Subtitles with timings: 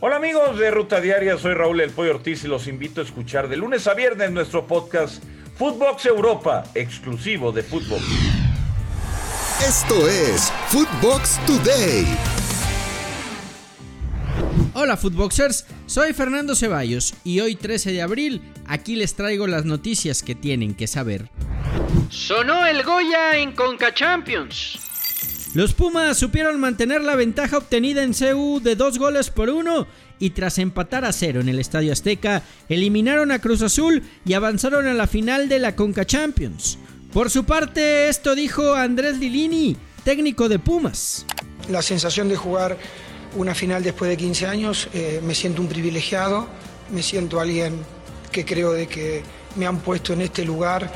[0.00, 3.48] Hola amigos de Ruta Diaria, soy Raúl El Pollo Ortiz y los invito a escuchar
[3.48, 5.20] de lunes a viernes nuestro podcast
[5.56, 8.04] Footbox Europa, exclusivo de Footbox.
[9.60, 12.06] Esto es Footbox Today.
[14.74, 20.22] Hola Footboxers, soy Fernando Ceballos y hoy 13 de abril aquí les traigo las noticias
[20.22, 21.28] que tienen que saber.
[22.08, 24.87] Sonó el Goya en Conca Champions.
[25.54, 29.86] Los Pumas supieron mantener la ventaja obtenida en CU de dos goles por uno
[30.18, 34.86] y tras empatar a cero en el Estadio Azteca, eliminaron a Cruz Azul y avanzaron
[34.86, 36.78] a la final de la Conca Champions.
[37.14, 41.24] Por su parte, esto dijo Andrés Lilini, técnico de Pumas.
[41.70, 42.76] La sensación de jugar
[43.34, 46.46] una final después de 15 años, eh, me siento un privilegiado,
[46.92, 47.74] me siento alguien
[48.30, 49.22] que creo de que
[49.56, 50.92] me han puesto en este lugar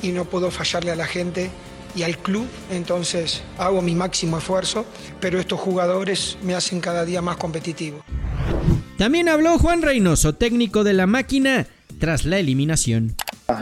[0.00, 1.50] y no puedo fallarle a la gente
[1.96, 4.84] y al club, entonces hago mi máximo esfuerzo,
[5.20, 8.04] pero estos jugadores me hacen cada día más competitivo.
[8.98, 11.66] También habló Juan Reynoso, técnico de la máquina,
[11.98, 13.14] tras la eliminación.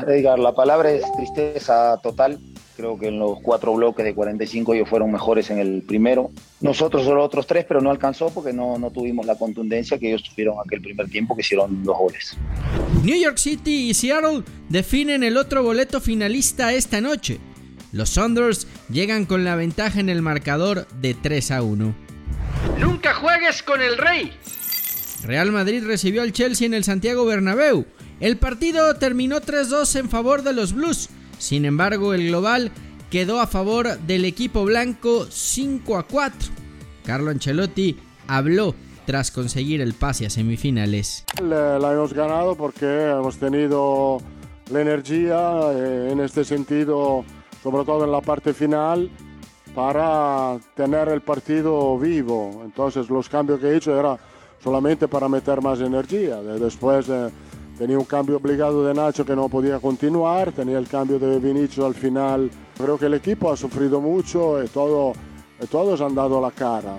[0.06, 2.38] Edgar, la palabra es tristeza total.
[2.76, 6.30] Creo que en los cuatro bloques de 45 ellos fueron mejores en el primero.
[6.60, 10.24] Nosotros los otros tres, pero no alcanzó porque no, no tuvimos la contundencia que ellos
[10.24, 12.36] tuvieron aquel primer tiempo que hicieron dos goles.
[13.04, 17.38] New York City y Seattle definen el otro boleto finalista esta noche.
[17.94, 21.94] Los Saunders llegan con la ventaja en el marcador de 3 a 1.
[22.80, 24.32] Nunca juegues con el rey.
[25.22, 27.86] Real Madrid recibió al Chelsea en el Santiago Bernabéu.
[28.18, 31.08] El partido terminó 3-2 en favor de los Blues.
[31.38, 32.72] Sin embargo, el global
[33.12, 36.50] quedó a favor del equipo blanco 5 a 4.
[37.04, 38.74] Carlo Ancelotti habló
[39.06, 41.24] tras conseguir el pase a semifinales.
[41.40, 44.18] La, hemos ganado porque hemos tenido
[44.72, 47.24] la energía eh, en este sentido
[47.64, 49.10] sobre todo en la parte final,
[49.74, 52.60] para tener el partido vivo.
[52.62, 54.18] Entonces los cambios que he hecho era
[54.62, 56.42] solamente para meter más energía.
[56.42, 57.30] Después eh,
[57.78, 61.86] tenía un cambio obligado de Nacho que no podía continuar, tenía el cambio de Vinicius
[61.86, 62.50] al final.
[62.76, 65.14] Creo que el equipo ha sufrido mucho y, todo,
[65.58, 66.98] y todos han dado la cara.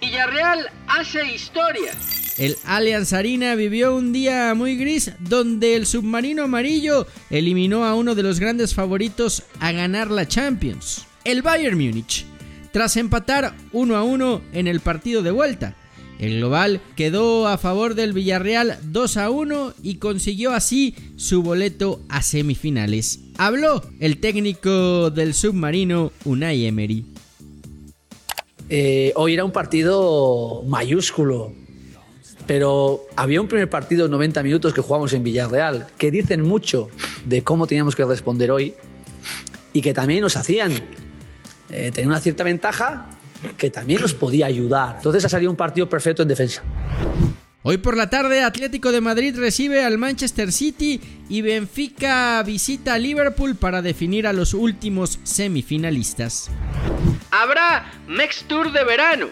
[0.00, 1.92] Villarreal hace historia.
[2.38, 8.14] El Allianz Arena vivió un día muy gris donde el submarino amarillo eliminó a uno
[8.14, 12.26] de los grandes favoritos a ganar la Champions, el Bayern Múnich,
[12.72, 15.76] tras empatar 1 a 1 en el partido de vuelta.
[16.18, 22.02] El global quedó a favor del Villarreal 2 a 1 y consiguió así su boleto
[22.10, 23.20] a semifinales.
[23.38, 27.06] Habló el técnico del submarino Unai Emery.
[28.68, 31.65] Eh, hoy era un partido mayúsculo
[32.46, 36.88] pero había un primer partido 90 minutos que jugamos en Villarreal, que dicen mucho
[37.24, 38.74] de cómo teníamos que responder hoy
[39.72, 40.72] y que también nos hacían
[41.70, 43.06] eh, tener una cierta ventaja
[43.56, 44.96] que también nos podía ayudar.
[44.96, 46.62] Entonces ha salido un partido perfecto en defensa.
[47.62, 52.98] Hoy por la tarde Atlético de Madrid recibe al Manchester City y Benfica visita a
[52.98, 56.48] Liverpool para definir a los últimos semifinalistas.
[57.32, 59.30] Habrá Next Tour de verano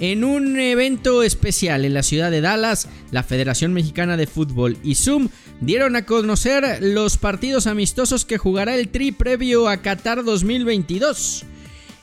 [0.00, 4.94] en un evento especial en la ciudad de Dallas, la Federación Mexicana de Fútbol y
[4.94, 5.28] Zoom
[5.60, 11.44] dieron a conocer los partidos amistosos que jugará el Tri previo a Qatar 2022.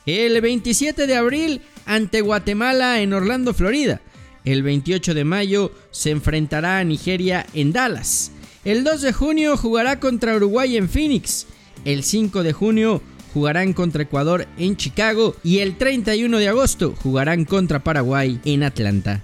[0.05, 3.99] El 27 de abril ante Guatemala en Orlando, Florida.
[4.45, 8.31] El 28 de mayo se enfrentará a Nigeria en Dallas.
[8.63, 11.47] El 2 de junio jugará contra Uruguay en Phoenix.
[11.83, 13.01] El 5 de junio
[13.33, 19.21] jugarán contra Ecuador en Chicago y el 31 de agosto jugarán contra Paraguay en Atlanta.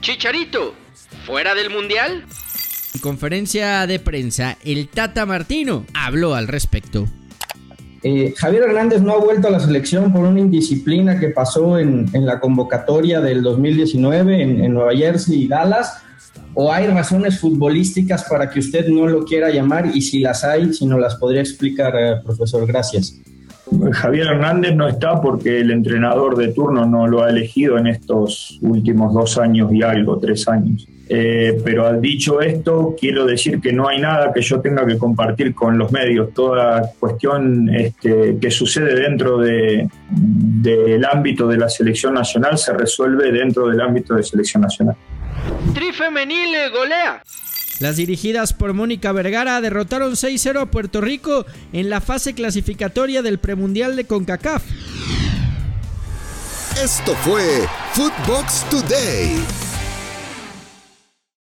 [0.00, 0.74] Chicharito,
[1.26, 2.24] ¿fuera del Mundial?
[2.94, 7.06] En conferencia de prensa, el Tata Martino habló al respecto.
[8.02, 12.08] Eh, Javier Hernández no ha vuelto a la selección por una indisciplina que pasó en,
[12.12, 16.02] la convocatoria del 2019 en, en Nueva Jersey y Dallas
[16.54, 20.72] o hay razones futbolísticas para que usted no lo quiera llamar y si las hay,
[20.72, 23.20] si no las podría explicar, eh, profesor, gracias.
[23.92, 28.58] Javier Hernández no está porque el entrenador de turno no lo ha elegido en estos
[28.62, 30.88] últimos dos años y algo, tres años.
[31.12, 35.54] Eh, pero dicho esto, quiero decir que no hay nada que yo tenga que compartir
[35.54, 36.32] con los medios.
[36.32, 43.68] Toda cuestión este, que sucede dentro del ámbito de la selección nacional se resuelve dentro
[43.68, 44.96] del ámbito de selección nacional.
[45.74, 47.22] Trifemenil golea.
[47.80, 53.38] Las dirigidas por Mónica Vergara derrotaron 6-0 a Puerto Rico en la fase clasificatoria del
[53.38, 54.62] premundial de CONCACAF.
[56.82, 59.69] Esto fue Footbox Today.